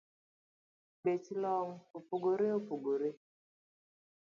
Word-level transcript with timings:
Bech 1.03 1.27
long’ 1.41 1.69
opogore 1.97 2.47
opogore 2.59 3.09